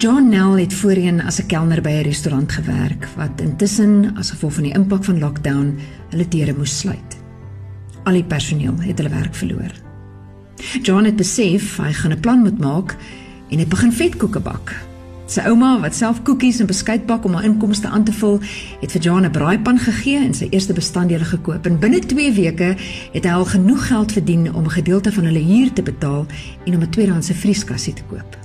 John 0.00 0.28
Nell 0.28 0.60
het 0.60 0.74
voorheen 0.74 1.20
as 1.22 1.40
'n 1.40 1.46
kelner 1.46 1.80
by 1.82 1.90
'n 1.90 2.02
restaurant 2.02 2.52
gewerk 2.52 3.08
wat 3.16 3.40
intussen 3.40 4.16
as 4.16 4.30
gevolg 4.30 4.52
van 4.52 4.62
die 4.62 4.72
impak 4.72 5.04
van 5.04 5.18
lockdown 5.18 5.78
hulle 6.08 6.28
deure 6.28 6.54
moes 6.56 6.78
sluit. 6.78 7.16
Al 8.04 8.12
die 8.12 8.24
personeel 8.24 8.80
het 8.80 8.98
hulle 8.98 9.10
werk 9.10 9.34
verloor. 9.34 9.72
John 10.82 11.04
het 11.04 11.16
besef 11.16 11.76
hy 11.76 11.92
gaan 11.92 12.12
'n 12.12 12.20
plan 12.20 12.38
moet 12.38 12.58
maak 12.58 12.96
en 13.50 13.58
het 13.58 13.68
begin 13.68 13.92
vetkoeke 13.92 14.40
bak. 14.40 14.74
Sy 15.26 15.40
ouma 15.40 15.80
wat 15.80 15.94
self 15.94 16.22
koekies 16.22 16.60
en 16.60 16.66
beskuit 16.66 17.06
bak 17.06 17.24
om 17.24 17.34
haar 17.34 17.44
inkomste 17.44 17.88
aan 17.88 18.04
te 18.04 18.12
vul, 18.12 18.40
het 18.80 18.92
vir 18.92 19.00
John 19.00 19.24
'n 19.24 19.30
braaipan 19.30 19.78
gegee 19.78 20.24
en 20.24 20.34
sy 20.34 20.46
eerste 20.50 20.72
bestanddele 20.72 21.24
gekoop 21.24 21.66
en 21.66 21.78
binne 21.78 21.98
2 21.98 22.32
weke 22.32 22.76
het 23.12 23.24
hy 23.24 23.30
al 23.30 23.44
genoeg 23.44 23.86
geld 23.86 24.12
verdien 24.12 24.54
om 24.54 24.64
'n 24.64 24.70
gedeelte 24.70 25.12
van 25.12 25.24
hulle 25.24 25.44
huur 25.44 25.72
te 25.72 25.82
betaal 25.82 26.26
en 26.64 26.74
om 26.74 26.82
'n 26.82 26.90
tweedehandse 26.90 27.34
vrieskassie 27.34 27.92
te 27.92 28.02
koop. 28.02 28.39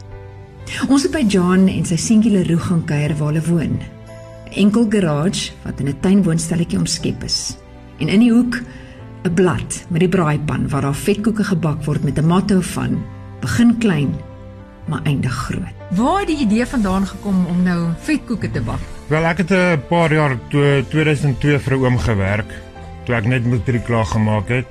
Ons 0.83 1.05
het 1.05 1.13
by 1.15 1.23
John 1.31 1.69
en 1.71 1.85
sy 1.87 1.95
seentjie 1.99 2.33
Leroux 2.33 2.65
gaan 2.67 2.81
kuier 2.87 3.13
waar 3.15 3.31
hulle 3.31 3.43
woon. 3.47 3.77
'n 3.79 4.59
Enkel 4.59 4.85
garage 4.91 5.51
wat 5.63 5.79
in 5.79 5.87
'n 5.87 5.99
tuinwoonstelletjie 6.01 6.79
omskep 6.79 7.23
is. 7.23 7.57
En 7.99 8.09
in 8.09 8.19
die 8.19 8.31
hoek 8.31 8.59
'n 9.23 9.33
blad 9.33 9.85
met 9.89 9.99
die 9.99 10.09
braaipan 10.09 10.69
waar 10.69 10.81
daar 10.81 10.95
vetkoeke 10.95 11.43
gebak 11.43 11.83
word 11.85 12.03
met 12.03 12.19
'n 12.19 12.27
motto 12.27 12.61
van 12.61 13.03
begin 13.41 13.77
klein 13.77 14.15
maar 14.87 15.01
eindig 15.03 15.33
groot. 15.33 15.73
Waar 15.89 16.19
het 16.19 16.27
die 16.27 16.45
idee 16.45 16.65
vandaan 16.65 17.07
gekom 17.07 17.45
om 17.45 17.63
nou 17.63 17.89
vetkoeke 17.99 18.51
te 18.51 18.61
bak? 18.61 18.79
Wel, 19.07 19.23
ek 19.25 19.37
het 19.37 19.51
'n 19.51 19.81
paar 19.89 20.13
jaar 20.13 20.37
toe 20.49 20.83
2002 20.89 21.59
vir 21.59 21.73
'n 21.73 21.83
oom 21.83 21.97
gewerk 21.97 22.51
toe 23.05 23.15
ek 23.15 23.25
net 23.25 23.45
matriek 23.45 23.85
klaar 23.85 24.05
gemaak 24.05 24.47
het. 24.47 24.65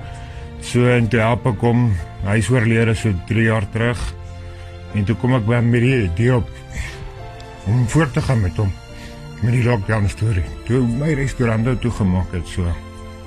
So 0.61 0.86
en 0.86 1.09
toe 1.09 1.20
help 1.20 1.47
ek 1.47 1.61
hom. 1.61 1.92
Hy 2.25 2.36
is 2.36 2.50
oorlede 2.50 2.95
so 2.95 3.12
3 3.27 3.42
jaar 3.42 3.70
terug. 3.70 4.14
En 4.95 5.05
toe 5.05 5.16
kom 5.16 5.34
ek 5.34 5.47
by 5.47 5.59
met 5.65 5.83
die 5.83 5.97
idee 6.05 6.34
op 6.37 6.48
om 7.66 7.89
voort 7.89 8.12
te 8.12 8.23
gaan 8.23 8.41
met 8.41 8.56
hom 8.56 8.73
met 9.45 9.53
die 9.53 9.64
lockdown 9.64 10.09
storie. 10.09 10.45
Toe 10.69 10.81
my 10.86 11.12
restaurant 11.19 11.69
toe 11.81 11.91
gemaak 11.91 12.33
het 12.33 12.48
so. 12.48 12.64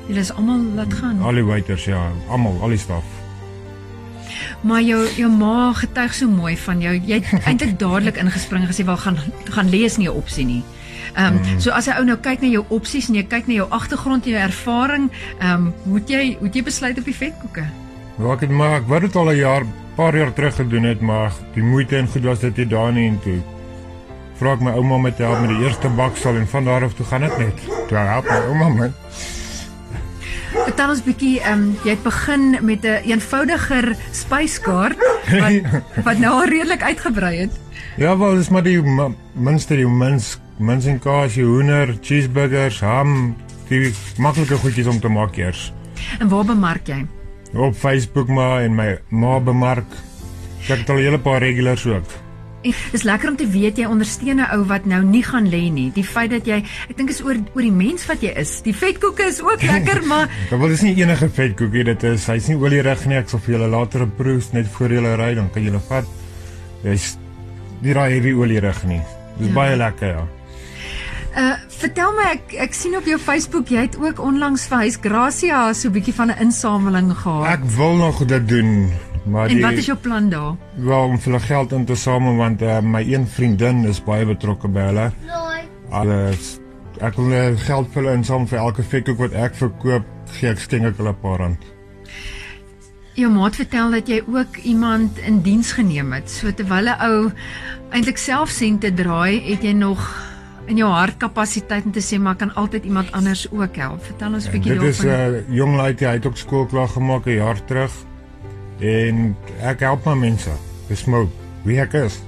Julle 0.07 0.23
is 0.23 0.31
almal 0.33 0.63
laat 0.77 0.93
gaan. 0.93 1.21
Al 1.21 1.37
die 1.37 1.45
waiters 1.45 1.85
ja, 1.85 2.07
almal, 2.31 2.57
al 2.63 2.73
die 2.73 2.81
staf. 2.81 3.05
Maar 4.65 4.81
jou 4.81 5.03
jou 5.17 5.29
ma 5.31 5.73
getuig 5.77 6.15
so 6.15 6.29
mooi 6.31 6.55
van 6.57 6.81
jou. 6.81 6.95
Jy 6.95 7.19
het 7.21 7.45
eintlik 7.49 7.77
dadelik 7.79 8.17
ingespring 8.17 8.65
en 8.65 8.71
gesê 8.71 8.87
wel 8.87 8.97
gaan 9.03 9.19
gaan 9.51 9.69
lees 9.69 9.97
nie 9.97 10.07
'n 10.07 10.15
opsie 10.15 10.45
nie. 10.45 10.63
Ehm 11.13 11.35
um, 11.35 11.41
mm. 11.41 11.59
so 11.59 11.71
as 11.71 11.87
'n 11.87 11.97
ou 11.99 12.05
nou 12.05 12.17
kyk 12.17 12.41
na 12.41 12.47
jou 12.47 12.65
opsies 12.69 13.09
en 13.09 13.15
jy 13.15 13.23
kyk 13.23 13.47
na 13.47 13.53
jou 13.53 13.67
agtergrond 13.69 14.25
en 14.25 14.31
jou 14.31 14.41
ervaring, 14.41 15.11
ehm 15.39 15.53
um, 15.53 15.73
moet 15.83 16.09
jy 16.09 16.37
moet 16.41 16.55
jy 16.55 16.63
besluit 16.63 16.97
op 16.97 17.05
die 17.05 17.15
vetkoeke. 17.15 17.65
Ja, 18.17 18.33
ek 18.33 18.39
het 18.39 18.49
maar 18.49 18.81
ek 18.81 18.87
wou 18.87 18.99
dit 18.99 19.15
al 19.15 19.29
'n 19.29 19.35
jaar, 19.35 19.65
paar 19.97 20.15
jaar 20.17 20.33
terug 20.33 20.55
gedoen 20.55 20.83
het, 20.83 21.01
maar 21.01 21.33
die 21.55 21.63
moeite 21.63 21.97
en 21.97 22.07
goed 22.07 22.25
was 22.29 22.39
dit 22.45 22.57
nie 22.61 22.67
daar 22.69 22.91
nie 22.93 23.07
en 23.09 23.19
toe 23.23 23.39
vra 24.37 24.53
ek 24.53 24.61
my 24.61 24.73
ouma 24.77 24.99
om 24.99 25.07
te 25.09 25.25
help 25.25 25.41
met 25.41 25.49
die 25.55 25.65
eerste 25.65 25.89
baksel 25.97 26.37
en 26.37 26.47
van 26.47 26.67
daar 26.69 26.85
af 26.85 26.93
toe 26.93 27.05
gaan 27.09 27.25
dit 27.25 27.37
net. 27.41 27.63
Toe 27.89 27.97
help 27.97 28.29
my 28.29 28.37
ouma 28.51 28.67
my. 28.69 28.89
Vertel 30.53 30.93
ons 30.93 31.01
bietjie, 31.05 31.33
ehm 31.41 31.63
um, 31.63 31.71
jy 31.85 31.95
het 31.95 32.03
begin 32.05 32.45
met 32.61 32.85
'n 32.85 32.87
een 32.87 33.17
eenvoudiger 33.17 33.95
spyskaart 34.11 34.97
wat 35.41 35.81
wat 36.07 36.17
nou 36.21 36.33
al 36.33 36.45
redelik 36.45 36.83
uitgebrei 36.83 37.35
het. 37.37 37.59
Ja, 37.97 38.17
wel, 38.17 38.35
dis 38.35 38.49
maar 38.49 38.63
die 38.63 38.81
minste 39.33 39.75
die 39.75 39.87
mins, 39.87 40.37
mins 40.57 40.85
en 40.85 40.99
kaas, 40.99 41.35
hoender, 41.35 41.97
cheeseburgers, 42.01 42.79
ham, 42.79 43.35
die 43.69 43.93
maklike 44.17 44.55
goedjies 44.55 44.87
om 44.87 44.99
te 44.99 45.09
maak 45.09 45.37
eers. 45.37 45.73
En 46.19 46.29
waar 46.29 46.45
bemark 46.45 46.87
jy? 46.87 47.05
Op 47.53 47.75
Facebook 47.75 48.27
maar 48.27 48.61
en 48.61 48.75
my 48.75 48.97
ma 49.09 49.39
bemark. 49.39 49.87
Ek 50.67 50.79
het 50.83 50.89
al 50.89 50.97
'n 50.97 51.03
hele 51.03 51.19
paar 51.19 51.39
regulars 51.39 51.85
ook. 51.85 52.05
Dis 52.91 53.03
lekker 53.03 53.29
om 53.29 53.35
te 53.35 53.47
weet 53.47 53.77
jy 53.77 53.85
ondersteun 53.85 54.41
'n 54.41 54.49
ou 54.51 54.65
wat 54.65 54.85
nou 54.85 55.03
nie 55.03 55.23
gaan 55.23 55.49
lê 55.49 55.71
nie. 55.71 55.91
Die 55.93 56.03
feit 56.03 56.29
dat 56.29 56.45
jy, 56.45 56.63
ek 56.89 56.97
dink 56.97 57.09
is 57.09 57.21
oor 57.23 57.37
oor 57.53 57.61
die 57.61 57.71
mens 57.71 58.05
wat 58.05 58.21
jy 58.21 58.33
is. 58.35 58.61
Die 58.61 58.75
vetkoeke 58.75 59.23
is 59.23 59.41
ook 59.41 59.61
lekker, 59.73 60.03
maar 60.05 60.29
Dit 60.49 60.59
wil 60.59 60.69
is 60.71 60.81
nie 60.81 60.95
enige 60.95 61.29
vetkoekie, 61.29 61.83
dit 61.83 62.03
is 62.03 62.25
hy's 62.27 62.47
nie 62.47 62.57
olierig 62.57 63.05
nie. 63.05 63.17
Ek 63.17 63.29
sal 63.29 63.39
vir 63.39 63.53
julle 63.55 63.67
later 63.67 64.01
'n 64.01 64.11
proef 64.17 64.53
net 64.53 64.67
voor 64.67 64.89
julle 64.89 65.15
ry, 65.15 65.35
dan 65.35 65.49
kan 65.51 65.63
julle 65.63 65.79
vat. 65.79 66.05
Hy's 66.83 67.17
nie 67.81 67.93
raai 67.93 68.11
heavy 68.13 68.33
olierig 68.33 68.83
nie. 68.83 69.01
Dis 69.37 69.47
ja. 69.47 69.53
baie 69.53 69.75
lekker, 69.77 70.07
ja. 70.07 70.27
Uh 71.37 71.66
vertel 71.77 72.13
my 72.17 72.29
ek 72.33 72.53
ek 72.67 72.73
sien 72.73 72.95
op 72.97 73.05
jou 73.05 73.17
Facebook 73.21 73.69
jy 73.69 73.85
het 73.85 73.97
ook 74.01 74.19
onlangs 74.23 74.65
vir 74.69 74.85
Huis 74.85 74.97
Gracia 75.01 75.73
so 75.73 75.89
'n 75.89 75.93
bietjie 75.93 76.13
van 76.13 76.31
'n 76.31 76.39
insameling 76.47 77.13
gehad. 77.13 77.59
Ek 77.59 77.63
wil 77.77 77.95
nog 77.95 78.25
dit 78.25 78.47
doen. 78.47 78.91
Maar 79.25 79.47
die, 79.47 79.57
En 79.57 79.61
wat 79.61 79.71
is 79.77 79.85
jou 79.85 79.97
plan 79.97 80.29
daar? 80.29 80.55
Wel 80.75 81.03
om 81.03 81.19
vir 81.19 81.39
geld 81.39 81.71
in 81.71 81.85
te 81.85 81.95
samel 81.95 82.35
want 82.35 82.61
uh, 82.61 82.79
my 82.79 83.03
een 83.03 83.27
vriendin 83.27 83.85
is 83.85 84.03
baie 84.03 84.25
betrokke 84.25 84.67
by 84.67 84.79
hulle. 84.79 85.11
Alles 85.89 86.59
ek 86.99 87.15
wil 87.15 87.31
uh, 87.31 87.57
geld 87.57 87.87
vir 87.93 88.03
hulle 88.03 88.13
insamel 88.17 88.47
vir 88.47 88.59
elke 88.59 88.83
vetkoek 88.83 89.17
wat 89.17 89.33
ek 89.33 89.55
verkoop, 89.55 90.05
gee 90.39 90.49
ek 90.49 90.59
skenk 90.59 90.97
hulle 90.97 91.09
'n 91.09 91.21
paar 91.21 91.37
rand. 91.39 91.61
Jou 93.13 93.31
maat 93.31 93.55
vertel 93.55 93.91
dat 93.91 94.07
jy 94.07 94.23
ook 94.27 94.57
iemand 94.63 95.17
in 95.17 95.41
diens 95.41 95.71
geneem 95.71 96.13
het. 96.13 96.29
So 96.29 96.51
terwyl 96.51 96.89
'n 96.89 97.01
ou 97.01 97.31
eintlik 97.89 98.17
self 98.17 98.49
sente 98.49 98.93
draai, 98.93 99.41
het 99.51 99.61
jy 99.63 99.73
nog 99.73 100.26
in 100.67 100.79
jou 100.81 100.89
hartkapasiteit 100.91 101.85
om 101.87 101.93
te 101.95 102.03
sê 102.03 102.19
maar 102.19 102.35
kan 102.35 102.53
altyd 102.55 102.85
iemand 102.85 103.11
anders 103.11 103.45
ook 103.51 103.75
help. 103.75 104.03
Vertel 104.05 104.33
ons 104.33 104.47
'n 104.47 104.51
bietjie 104.51 104.71
daarvan. 104.71 104.87
Dit 104.87 104.95
is 104.95 105.03
'n 105.03 105.07
uh, 105.07 105.55
jong 105.55 105.75
laaitjie, 105.75 106.07
hy 106.07 106.13
het 106.13 106.25
ook 106.25 106.37
skool 106.37 106.65
klaar 106.65 106.87
gemaak 106.87 107.25
'n 107.25 107.31
jaar 107.31 107.65
terug 107.65 107.91
en 108.79 109.35
ek 109.61 109.79
help 109.79 110.05
my 110.05 110.13
mense. 110.13 110.51
Dis 110.87 111.05
my 111.05 111.27
wie 111.63 111.79
ek 111.79 111.93
is. 111.93 112.19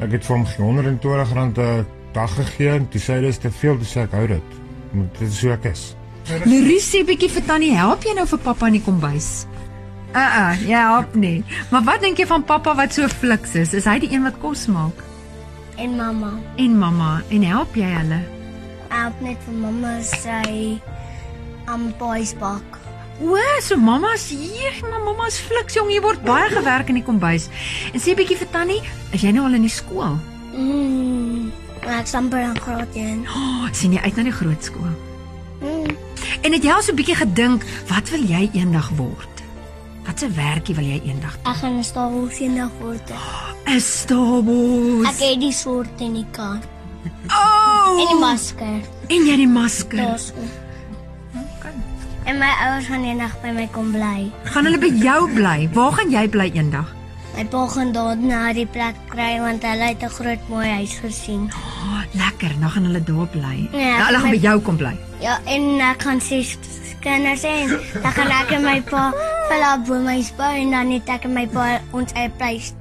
Ek 0.00 0.12
het 0.12 0.24
vir 0.24 0.36
hom 0.36 0.46
120 0.56 1.32
rand 1.32 1.58
'n 1.58 1.86
dag 2.12 2.34
gegee 2.34 2.68
en 2.68 2.88
toe 2.88 3.00
sê 3.00 3.14
hy 3.14 3.20
dis 3.20 3.38
te 3.38 3.50
veel, 3.50 3.78
dis 3.78 3.96
ek 3.96 4.12
hou 4.12 4.26
dit. 4.26 4.48
Moet 4.92 5.18
dit 5.18 5.32
so 5.32 5.50
ek 5.50 5.64
is. 5.64 5.94
Larisie 6.44 7.04
bietjie 7.04 7.30
vir 7.30 7.44
tannie, 7.44 7.72
help 7.76 8.04
jy 8.04 8.14
nou 8.14 8.26
vir 8.26 8.38
pappa 8.38 8.66
in 8.66 8.72
die 8.72 8.84
kombuis? 8.84 9.46
Uh 10.14 10.20
uh, 10.20 10.68
ja, 10.68 10.92
help 10.92 11.14
nie. 11.14 11.44
Maar 11.70 11.82
wat 11.82 12.00
dink 12.00 12.18
jy 12.18 12.26
van 12.26 12.44
pappa 12.44 12.74
wat 12.76 12.92
so 12.92 13.08
fliks 13.08 13.54
is? 13.54 13.72
Is 13.74 13.88
hy 13.88 13.98
die 13.98 14.12
een 14.12 14.22
wat 14.22 14.38
kos 14.38 14.66
maak? 14.66 15.11
En 15.82 15.96
mamma. 15.96 16.32
En 16.56 16.78
mamma, 16.78 17.22
en 17.28 17.42
help 17.42 17.74
jy 17.74 17.88
hulle? 17.90 18.20
Help 18.92 19.22
net 19.24 19.40
vir 19.48 19.56
mamma 19.58 19.96
sy 20.06 20.76
am 21.66 21.88
boys 21.98 22.30
bak. 22.38 22.78
O, 23.18 23.34
so 23.66 23.74
mamma's 23.76 24.28
hier, 24.30 24.76
maar 24.86 25.02
mamma's 25.02 25.40
fliks 25.42 25.74
jong, 25.74 25.90
hier 25.90 26.04
word 26.04 26.22
baie 26.26 26.46
gewerk 26.52 26.92
in 26.92 27.00
die 27.00 27.06
kombuis. 27.06 27.48
En 27.90 27.98
sê 27.98 28.14
'n 28.14 28.20
bietjie 28.20 28.38
vir 28.38 28.50
Tannie, 28.54 28.82
is 29.10 29.22
jy 29.26 29.32
nou 29.34 29.44
al 29.46 29.58
in 29.58 29.66
die 29.66 29.76
skool? 29.80 30.18
Mm. 30.54 31.50
Ek 31.82 32.06
samper 32.06 32.42
aan 32.42 32.60
graad 32.60 32.94
1. 32.94 33.26
Oh, 33.26 33.66
sien 33.72 33.92
jy 33.92 34.00
uit 34.06 34.16
na 34.16 34.22
die 34.22 34.38
groot 34.38 34.62
skool? 34.64 34.94
Mm. 35.60 35.96
En 36.42 36.52
het 36.52 36.62
jy 36.62 36.70
al 36.70 36.82
so 36.82 36.92
'n 36.92 36.96
bietjie 36.96 37.18
gedink, 37.18 37.66
wat 37.88 38.10
wil 38.10 38.22
jy 38.22 38.50
eendag 38.54 38.90
word? 38.94 39.31
Wat 40.12 40.28
'n 40.28 40.34
werkie 40.34 40.74
wil 40.74 40.84
jy 40.84 41.00
eendag? 41.08 41.38
Ek 41.42 41.56
gaan 41.56 41.78
'n 41.80 41.84
stawels 41.84 42.38
eendag 42.38 42.68
word. 42.80 43.08
'n 43.64 43.80
Stawels. 43.80 45.08
Ek 45.08 45.18
het 45.24 45.40
die 45.40 45.52
soort 45.52 46.00
in 46.00 46.12
die 46.12 46.26
kaart. 46.30 46.66
Oh! 47.28 47.96
En 48.00 48.06
die 48.12 48.20
masker. 48.20 48.80
En 49.08 49.24
jy 49.24 49.36
die 49.36 49.48
masker. 49.48 49.96
Daar's 49.96 50.32
En 52.24 52.38
my 52.38 52.52
ouers 52.60 52.86
gaan 52.86 53.04
eendag 53.04 53.40
by 53.40 53.50
my 53.56 53.68
kom 53.72 53.90
bly. 53.92 54.30
Gaan 54.44 54.64
hulle 54.64 54.78
by 54.78 54.92
jou 54.92 55.32
bly? 55.32 55.68
Waar 55.72 55.92
gaan 55.92 56.10
jy 56.10 56.28
bly 56.28 56.50
eendag? 56.54 56.92
My 57.34 57.44
pa 57.44 57.66
gaan 57.66 57.92
daar 57.92 58.16
na 58.16 58.52
die 58.52 58.66
plek 58.66 58.94
kry 59.08 59.40
want 59.40 59.62
hulle 59.62 59.88
het 59.96 60.02
'n 60.02 60.08
groot 60.08 60.48
mooi 60.48 60.68
huis 60.68 60.94
gesien. 61.00 61.50
Oh, 61.56 62.02
lekker, 62.12 62.52
nou 62.60 62.70
gaan 62.70 62.84
hulle 62.84 63.02
daar 63.02 63.26
bly. 63.26 63.68
Ja, 63.72 63.96
nou, 63.96 64.04
hulle 64.04 64.18
gaan 64.18 64.30
my... 64.30 64.36
by 64.36 64.42
jou 64.42 64.60
kom 64.60 64.76
bly. 64.76 64.96
Ja, 65.20 65.40
en 65.44 65.80
ek 65.80 66.02
gaan 66.02 66.20
sê 66.20 66.44
kinders 67.00 67.42
en 67.42 67.68
dan 68.02 68.12
gaan 68.12 68.30
ek 68.30 68.50
en 68.50 68.62
my 68.62 68.80
pa 68.82 69.12
by 69.52 69.98
my 70.00 70.22
spa 70.24 70.54
en 70.56 70.70
dan 70.72 70.88
net 70.88 71.08
ek 71.12 71.26
en 71.28 71.34
my 71.36 71.42
pa 71.52 71.76
ons 71.92 72.14
eie 72.16 72.30
pleis 72.40 72.72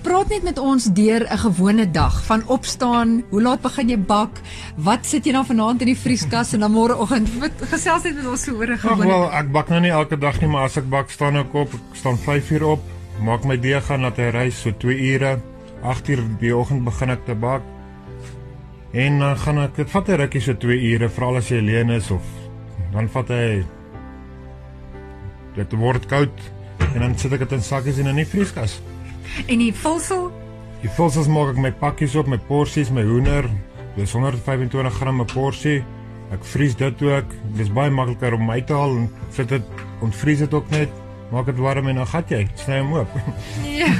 Praat 0.00 0.30
net 0.32 0.46
met 0.46 0.56
ons 0.56 0.86
deur 0.96 1.26
'n 1.28 1.38
gewone 1.38 1.84
dag. 1.84 2.24
Van 2.24 2.42
opstaan, 2.48 3.22
hoe 3.28 3.42
laat 3.42 3.60
begin 3.60 3.88
jy 3.88 3.98
bak? 3.98 4.40
Wat 4.76 5.04
sit 5.04 5.26
jy 5.26 5.32
dan 5.32 5.44
vanaand 5.44 5.80
in 5.80 5.92
die 5.92 5.96
vrieskas 5.96 6.54
en 6.54 6.60
dan 6.60 6.72
môreoggend 6.72 7.28
gesels 7.72 8.04
net 8.04 8.16
met 8.16 8.26
ons 8.26 8.48
oor 8.48 8.70
'n 8.70 8.78
gewone. 8.78 9.06
Wel, 9.06 9.32
ek 9.32 9.52
bak 9.52 9.68
nou 9.68 9.80
nie 9.80 9.90
elke 9.90 10.16
dag 10.16 10.40
nie, 10.40 10.48
maar 10.48 10.64
as 10.64 10.76
ek 10.76 10.88
bak, 10.88 11.10
staan 11.10 11.36
ek 11.36 11.54
op, 11.54 11.68
ek 11.74 11.96
staan 11.96 12.16
5 12.16 12.50
uur 12.50 12.64
op, 12.64 12.80
maak 13.20 13.44
my 13.44 13.60
deeg 13.60 13.84
gaan 13.84 14.00
laat 14.00 14.16
hy 14.16 14.30
ry 14.30 14.50
so 14.50 14.70
2 14.72 14.96
ure. 15.12 15.38
8 15.82 16.08
uur 16.08 16.24
die 16.40 16.56
oggend 16.56 16.84
begin 16.84 17.10
ek 17.10 17.26
te 17.26 17.34
bak. 17.34 17.60
En 18.92 19.18
dan 19.18 19.36
gaan 19.36 19.58
ek 19.58 19.76
dit 19.76 19.90
vat 19.90 20.08
'n 20.08 20.16
rukkie 20.16 20.40
so 20.40 20.54
2 20.54 20.80
ure, 20.80 21.08
veral 21.08 21.36
as 21.36 21.48
jy 21.48 21.58
alleen 21.58 21.90
is 21.90 22.10
of 22.10 22.22
dan 22.92 23.08
vat 23.08 23.28
hy 23.28 23.64
dit 25.54 25.72
word 25.78 26.06
koud 26.10 26.50
en 26.94 27.00
dan 27.00 27.16
sit 27.18 27.32
ek 27.32 27.44
dit 27.44 27.52
in 27.58 27.64
sakkies 27.64 27.98
en 28.02 28.10
in 28.12 28.22
die 28.22 28.28
vrieskas. 28.28 28.80
En 29.46 29.58
die 29.58 29.72
vulsel? 29.74 30.30
Die 30.80 30.90
vulsels 30.96 31.28
maak 31.28 31.54
ek 31.54 31.60
my 31.60 31.72
pakkies 31.72 32.16
op, 32.16 32.30
my 32.30 32.38
porsies, 32.48 32.90
my 32.90 33.04
hoender. 33.04 33.46
Dis 33.96 34.14
125 34.16 34.94
gram 34.96 35.20
'n 35.20 35.26
porsie. 35.26 35.84
Ek 36.32 36.44
vries 36.44 36.74
dit 36.76 37.02
ook. 37.02 37.26
Dis 37.56 37.72
baie 37.72 37.90
makliker 37.90 38.34
om 38.34 38.50
uit 38.50 38.66
te 38.66 38.72
haal 38.72 38.96
en 38.96 39.10
sit 39.30 39.48
dit 39.48 39.62
ontvries 40.00 40.38
dit 40.38 40.54
ook 40.54 40.70
net 40.70 40.88
maak 41.30 41.46
dit 41.46 41.58
warm 41.62 41.88
en 41.88 42.00
dan 42.00 42.06
gat 42.10 42.30
jy, 42.32 42.40
sny 42.58 42.80
hom 42.82 42.92
oop. 42.98 43.12
Ja. 43.64 43.90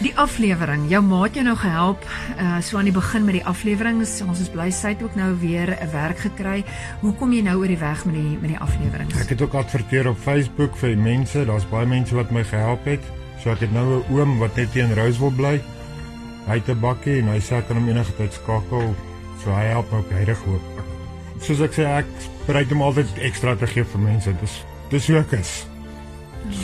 Die 0.00 0.12
aflewering. 0.18 0.86
Jou 0.90 1.02
ma 1.04 1.22
het 1.24 1.36
jou 1.38 1.44
nou 1.44 1.56
gehelp 1.58 2.04
uh 2.38 2.58
so 2.64 2.78
aan 2.78 2.88
die 2.88 2.94
begin 2.94 3.24
met 3.26 3.38
die 3.38 3.44
afleweringe. 3.46 4.06
Ons 4.26 4.40
is 4.40 4.50
bly 4.52 4.70
sy 4.74 4.94
het 4.94 5.02
ook 5.02 5.14
nou 5.18 5.32
weer 5.40 5.76
'n 5.76 5.90
werk 5.92 6.18
gekry. 6.18 6.64
Hoe 7.00 7.12
kom 7.14 7.32
jy 7.32 7.42
nou 7.42 7.58
oor 7.60 7.68
die 7.68 7.78
weg 7.78 8.04
met 8.04 8.14
die 8.14 8.38
met 8.40 8.50
die 8.50 8.58
afleweringe? 8.58 9.20
Ek 9.20 9.28
het 9.28 9.42
ook 9.42 9.54
adverteer 9.54 10.08
op 10.08 10.18
Facebook 10.18 10.76
vir 10.76 10.96
mense. 10.96 11.44
Daar's 11.44 11.68
baie 11.68 11.86
mense 11.86 12.14
wat 12.14 12.30
my 12.30 12.44
gehelp 12.44 12.84
het. 12.84 13.04
So 13.42 13.50
ek 13.50 13.60
het 13.60 13.72
nou 13.72 14.00
'n 14.00 14.04
oom 14.12 14.38
wat 14.38 14.56
net 14.56 14.72
teen 14.72 14.94
Roseville 14.94 15.36
bly. 15.36 15.60
Hy 16.46 16.54
het 16.54 16.68
'n 16.68 16.80
bakkie 16.80 17.18
en 17.20 17.28
hy 17.28 17.38
sê 17.38 17.58
ek 17.58 17.66
kan 17.68 17.76
hom 17.76 17.88
enige 17.88 18.16
tyd 18.16 18.32
skakel. 18.32 18.94
So 19.44 19.50
hy 19.50 19.64
help 19.64 19.90
my 19.92 19.98
op 19.98 20.10
regtig 20.10 20.38
hoop. 20.44 20.62
Soos 21.40 21.60
ek 21.60 21.72
sê 21.72 21.84
ek 21.84 22.06
bereid 22.46 22.72
om 22.72 22.82
altyd 22.82 23.06
ekstra 23.22 23.54
te 23.56 23.66
gee 23.66 23.84
vir 23.84 24.00
mense. 24.00 24.32
Dis 24.40 24.64
dis 24.90 25.06
hoe 25.06 25.18
ek 25.18 25.32
is. 25.32 25.66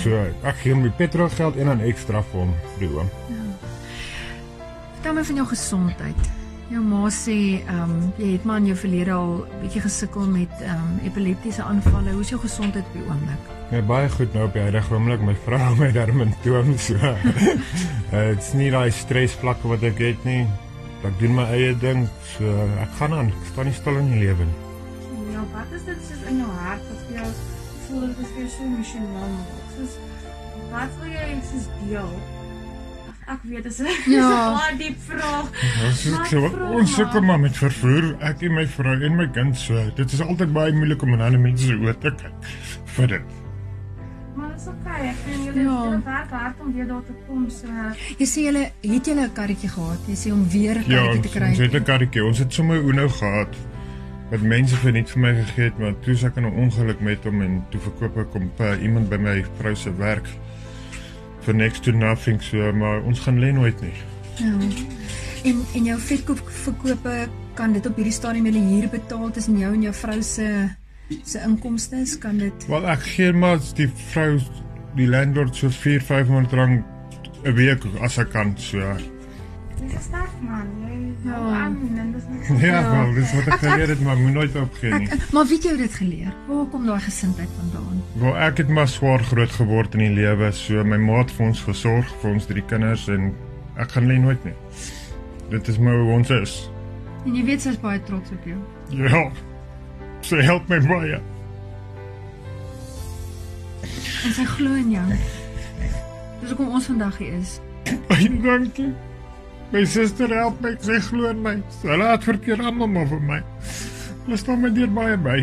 So 0.03 0.23
ek 0.47 0.63
gee 0.63 0.73
hom 0.75 0.85
die 0.87 0.95
petrolgeld 0.99 1.59
en 1.61 1.73
dan 1.73 1.85
ekstra 1.85 2.23
vir 2.31 2.45
hom 2.45 2.55
vir 2.75 2.87
die 2.87 2.95
oom. 2.95 3.13
Vertel 4.95 5.19
my 5.19 5.25
van 5.29 5.43
jou 5.43 5.47
gesondheid. 5.51 6.33
Jou 6.73 6.81
ma 6.81 7.11
sê, 7.13 7.61
ehm, 7.61 7.81
um, 7.83 8.13
jy 8.17 8.31
het 8.33 8.45
maar 8.49 8.63
in 8.63 8.71
jou 8.71 8.77
verlede 8.77 9.13
al 9.13 9.35
bietjie 9.61 9.83
gesukkel 9.85 10.25
met 10.27 10.63
ehm 10.63 10.81
um, 10.81 10.95
epileptiese 11.05 11.63
aanvalle. 11.63 12.15
Hoe 12.17 12.25
is 12.25 12.31
jou 12.33 12.41
gesondheid 12.41 12.87
op 12.87 12.97
die 12.97 13.05
oomblik? 13.05 13.51
Ja, 13.71 13.83
baie 13.83 14.09
goed 14.09 14.33
nou 14.33 14.47
op 14.47 14.57
die 14.57 14.63
huidige 14.63 14.95
oomblik. 14.95 15.21
My 15.21 15.35
vrou 15.45 15.59
hou 15.61 15.75
my 15.77 15.91
darm 15.93 16.21
in 16.25 16.33
toom 16.43 16.73
so. 16.79 16.97
Dit's 18.15 18.53
nie 18.57 18.71
daai 18.73 18.91
stresvlakke 18.91 19.69
wat 19.69 19.85
ek 19.91 20.01
het 20.01 20.25
nie. 20.25 20.47
Ek 21.05 21.19
doen 21.21 21.37
my 21.37 21.45
eie 21.53 21.77
ding. 21.85 22.09
So 22.33 22.57
ek 22.81 22.97
gaan 22.97 23.13
aan. 23.13 23.29
Ek 23.29 23.53
staan 23.53 23.69
nie 23.69 23.77
stil 23.77 24.01
in 24.01 24.11
die 24.15 24.23
lewe 24.25 24.49
nie. 24.49 24.57
Ja, 25.35 25.45
wat 25.53 25.77
is 25.77 25.85
dit 25.85 26.01
soos 26.09 26.25
in 26.33 26.41
jou 26.41 26.51
hart 26.65 26.91
of 26.97 27.13
jy 27.13 27.29
voel 27.85 28.09
dit 28.09 28.25
is 28.25 28.33
vir 28.33 28.43
jou 28.47 28.51
so 28.57 28.71
emosioneel? 28.71 29.64
Soos 29.77 29.99
wat 30.71 30.91
wil 31.01 31.11
jy 31.13 31.41
soos 31.51 31.67
deel? 31.89 32.11
Ek 33.27 33.41
weet 33.49 33.63
dit 33.65 33.73
is 33.73 33.79
'n 33.85 34.11
Ja. 34.13 34.53
baie 34.53 34.77
diep 34.77 34.99
vraag. 35.09 35.47
Ons 35.87 36.05
Maar 36.11 36.27
so 36.27 36.39
ons 36.45 36.51
maar. 36.51 36.87
sukkel 36.87 37.23
maar 37.23 37.41
met 37.41 37.57
vervoer. 37.57 38.17
Ek 38.21 38.43
en 38.43 38.55
my 38.55 38.67
vrou 38.67 39.03
en 39.03 39.17
my 39.17 39.27
kind 39.31 39.57
so. 39.57 39.75
Dit 39.97 40.13
is 40.13 40.21
altyd 40.21 40.53
baie 40.53 40.73
moeilik 40.73 41.03
om 41.03 41.13
aan 41.13 41.21
ander 41.21 41.41
mense 41.41 41.67
se 41.67 41.73
oë 41.73 41.99
te 41.99 42.11
kyk. 42.11 42.33
Vir 42.85 43.07
dit. 43.07 43.23
Maar 44.37 44.49
dit 44.49 44.61
is 44.61 44.67
okay. 44.67 45.09
Ek 45.09 45.17
vind 45.25 45.45
julle 45.45 45.63
Ja. 45.63 45.83
julle 45.85 46.03
werk 46.05 46.31
hard 46.31 46.61
om 46.61 46.73
weer 46.75 46.87
daar 46.87 47.05
te 47.07 47.13
kom. 47.27 47.51
So 47.51 47.67
Jy 48.19 48.27
sê 48.27 48.41
julle 48.45 48.71
het 48.83 49.07
julle 49.07 49.25
'n 49.27 49.33
karretjie 49.33 49.69
gehad. 49.69 49.99
Jy 50.07 50.15
sê 50.17 50.33
om 50.33 50.49
weer 50.51 50.75
'n 50.79 50.85
Ja, 50.87 50.97
karretjie 50.99 51.19
ons, 51.19 51.27
te 51.33 51.39
kry. 51.39 51.49
ons 51.49 51.59
het 51.59 51.73
'n 51.75 51.83
karretjie. 51.85 52.25
Ons 52.25 52.39
het 52.39 52.53
sommer 52.53 52.77
Uno 52.77 53.09
gehad 53.09 53.55
wat 54.31 54.41
mense 54.41 54.77
vir 54.83 54.93
net 54.97 55.11
vir 55.11 55.23
my 55.23 55.33
gegee 55.35 55.69
het, 55.69 55.79
maar 55.79 55.95
toe 56.05 56.17
se 56.17 56.27
ek 56.27 56.37
in 56.41 56.47
'n 56.47 56.59
ongeluk 56.65 57.01
met 57.01 57.25
hom 57.25 57.43
en 57.43 57.63
toe 57.71 57.81
verkoop 57.81 58.17
ek 58.19 58.33
hom 58.33 58.51
by 58.59 58.77
iemand 58.83 59.09
by 59.11 59.17
my 59.17 59.45
vrou 59.59 59.75
se 59.75 59.93
werk 59.99 60.29
vir 61.45 61.55
next 61.55 61.83
to 61.85 61.93
nothing 61.93 62.41
so, 62.43 62.73
maar 62.73 63.03
ons 63.03 63.21
gaan 63.21 63.39
lê 63.39 63.53
nooit 63.53 63.81
nie. 63.81 63.93
Ja. 64.41 64.53
En 65.45 65.65
en 65.75 65.85
jou 65.85 65.99
vetkoop 66.01 66.41
verkope 66.65 67.29
kan 67.55 67.73
dit 67.73 67.87
op 67.87 67.97
hierdie 67.97 68.13
stadium 68.13 68.47
julle 68.49 68.65
huur 68.65 68.89
betaal 68.89 69.31
tussen 69.31 69.59
jou 69.59 69.73
en 69.75 69.83
jou 69.83 69.95
vrou 69.95 70.23
se 70.23 70.69
se 71.25 71.41
inkomste? 71.45 72.01
Kan 72.21 72.39
dit 72.39 72.67
Wel 72.69 72.87
ek 72.89 73.01
gee 73.01 73.33
maar 73.33 73.59
die 73.77 73.91
vrou 74.13 74.41
die 74.97 75.09
landlord 75.09 75.57
so 75.57 75.69
4 75.69 76.01
500 76.01 76.53
rand 76.53 76.85
'n 77.45 77.55
week 77.55 77.85
as 78.01 78.19
ek 78.19 78.31
kan 78.31 78.55
so. 78.57 79.14
Dis 79.81 80.03
sterk 80.09 80.35
man. 80.41 80.67
Jy 80.83 80.93
Ja. 81.25 81.31
ja. 81.31 81.61
aan 81.61 81.77
en 81.99 82.13
dis 82.13 82.23
net 82.29 82.61
Ja, 82.61 82.81
wel, 82.91 83.15
dis 83.15 83.33
wat 83.35 83.47
ek 83.47 83.59
geleer 83.63 83.89
het, 83.89 84.01
maar 84.01 84.17
moet 84.17 84.33
nooit 84.33 84.57
opgee 84.57 84.99
nie. 84.99 85.09
Ek, 85.09 85.31
maar 85.33 85.47
wie 85.49 85.57
het 85.57 85.65
jou 85.65 85.77
dit 85.77 85.95
geleer? 85.95 86.33
Waar 86.49 86.67
kom 86.73 86.87
daai 86.87 87.01
gesindheid 87.01 87.49
vandaan? 87.59 88.03
Wel 88.21 88.37
ek 88.49 88.57
het 88.61 88.69
maar 88.69 88.89
swaar 88.89 89.25
groot 89.25 89.51
geword 89.51 89.95
in 89.95 90.05
die 90.05 90.11
lewe, 90.19 90.51
so 90.53 90.85
my 90.85 90.99
ma 91.01 91.23
het 91.23 91.33
vir 91.33 91.47
ons 91.47 91.63
gesorg 91.65 92.11
vir 92.23 92.31
ons 92.35 92.47
drie 92.51 92.65
kinders 92.69 93.07
en 93.09 93.33
ek 93.81 93.97
gaan 93.97 94.07
lê 94.11 94.19
nooit 94.21 94.45
nie. 94.45 94.55
Dit 95.51 95.69
is 95.69 95.79
maar 95.79 95.97
hoe 96.03 96.13
ons 96.19 96.31
is. 96.31 96.57
En 97.25 97.35
jy 97.35 97.45
weet 97.45 97.65
sy's 97.65 97.81
baie 97.81 98.03
trots 98.05 98.31
op 98.37 98.45
jou. 98.45 98.59
Ja. 99.01 99.25
Sy 100.25 100.43
help 100.45 100.69
my 100.69 100.79
baie. 100.85 101.21
En 104.25 104.33
sy 104.33 104.45
glo 104.57 104.77
in 104.81 104.91
jou. 104.93 105.09
Dis 106.41 106.53
hoekom 106.53 106.69
ons 106.77 106.87
vandag 106.93 107.19
hier 107.19 107.33
is. 107.41 107.59
Baie 108.09 108.29
dankie. 108.45 108.93
My 109.75 109.83
suster 109.83 110.31
help 110.31 110.61
my, 110.63 110.71
sy 110.79 111.01
glo 111.03 111.33
in 111.33 111.41
my. 111.43 111.57
Sy 111.81 111.97
laat 111.99 112.23
verkeer 112.23 112.61
almal 112.63 112.87
maar 112.93 113.09
vir 113.11 113.23
my. 113.27 113.39
Hulle 114.23 114.37
staan 114.39 114.61
my 114.63 114.69
deur 114.71 114.93
baie 114.95 115.17
by. 115.19 115.41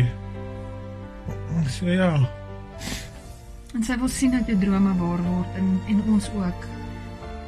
So 1.74 1.92
ja. 1.92 2.14
En 3.76 3.84
sy 3.84 3.98
wil 4.00 4.08
sien 4.08 4.32
dat 4.32 4.48
jou 4.48 4.56
drome 4.62 4.94
waar 5.02 5.20
word 5.26 5.58
en 5.60 5.68
en 5.92 6.00
ons 6.14 6.30
ook. 6.32 6.64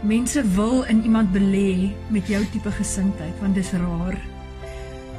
Mense 0.05 0.45
wil 0.59 0.83
in 0.93 1.01
iemand 1.09 1.33
belê 1.33 1.89
met 2.13 2.29
jou 2.29 2.43
tipe 2.53 2.75
gesindheid 2.77 3.41
want 3.41 3.57
dis 3.57 3.73
rar. 3.81 4.21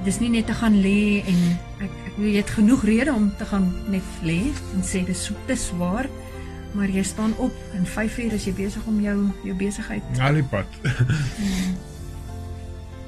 Dis 0.05 0.21
nie 0.21 0.29
net 0.35 0.45
te 0.45 0.59
gaan 0.61 0.77
lê 0.85 1.23
en 1.25 1.41
ek 1.81 1.97
ek 2.11 2.21
weet 2.21 2.53
genoeg 2.59 2.85
rede 2.85 3.17
om 3.17 3.31
te 3.41 3.49
gaan 3.49 3.71
net 3.89 4.21
lê 4.21 4.43
en 4.77 4.85
sê 4.85 5.01
dis 5.09 5.25
so 5.31 5.47
te 5.49 5.57
swaar. 5.57 6.05
Maar 6.75 6.89
jy 6.91 7.03
staan 7.03 7.33
op 7.37 7.53
en 7.73 7.85
5 7.85 8.17
uur 8.17 8.33
is 8.33 8.45
jy 8.45 8.53
besig 8.53 8.85
om 8.85 9.01
jou 9.01 9.17
jou 9.43 9.55
besigheid 9.55 10.03
Alipad. 10.19 10.67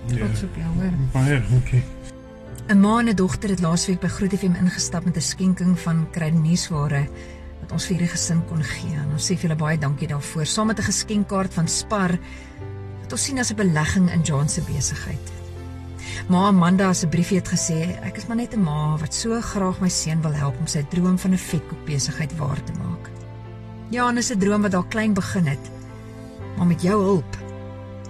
ja. 0.08 0.16
trots 0.16 0.44
op 0.44 0.56
jou 0.56 0.72
hoor. 0.80 0.94
Baie 1.12 1.42
dankie. 1.50 1.84
'n 2.68 2.80
Ma 2.80 3.00
en 3.00 3.10
'n 3.10 3.16
dogter 3.16 3.50
het 3.50 3.60
laasweek 3.60 4.00
by 4.00 4.08
Groot 4.08 4.34
FM 4.34 4.56
ingestap 4.56 5.06
met 5.06 5.16
'n 5.16 5.22
skenking 5.22 5.80
van 5.80 6.08
kruideniersware 6.12 7.08
wat 7.62 7.72
ons 7.72 7.86
vir 7.86 7.96
hierdie 7.96 8.12
gesin 8.12 8.46
kon 8.48 8.64
gee. 8.64 8.96
En 8.96 9.12
ons 9.12 9.24
sê 9.24 9.36
vir 9.36 9.48
julle 9.48 9.56
baie 9.56 9.78
dankie 9.78 10.08
daarvoor, 10.08 10.46
saam 10.46 10.68
met 10.68 10.80
'n 10.80 10.84
geskenkkaart 10.92 11.54
van 11.54 11.68
Spar 11.68 12.19
wat 13.02 13.12
ons 13.12 13.24
sien 13.24 13.40
as 13.40 13.52
'n 13.52 13.56
belegging 13.56 14.12
in 14.12 14.22
John 14.22 14.48
se 14.48 14.62
besigheid. 14.62 15.31
Ma 16.28 16.48
Amanda 16.48 16.94
se 16.94 17.08
briefie 17.08 17.38
het 17.38 17.48
gesê, 17.48 18.00
ek 18.04 18.18
is 18.18 18.28
maar 18.28 18.38
net 18.38 18.54
'n 18.54 18.64
ma 18.64 18.98
wat 18.98 19.14
so 19.14 19.42
graag 19.42 19.80
my 19.80 19.90
seun 19.90 20.22
wil 20.22 20.34
help 20.34 20.60
om 20.60 20.68
sy 20.68 20.84
droom 20.90 21.18
van 21.18 21.31
'n 21.31 21.38
vetkoek 21.38 21.86
besigheid 21.86 22.38
waar 22.38 22.64
te 22.64 22.74
maak. 22.74 23.17
Ja, 23.89 24.07
en 24.07 24.16
dis 24.16 24.31
'n 24.34 24.39
droom 24.39 24.62
wat 24.62 24.72
daar 24.72 24.88
klein 24.88 25.13
begin 25.13 25.45
het, 25.48 25.72
maar 26.57 26.68
met 26.68 26.81
jou 26.81 27.04
hulp 27.04 27.38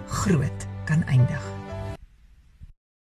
groot 0.08 0.68
kan 0.86 1.04
eindig. 1.04 1.57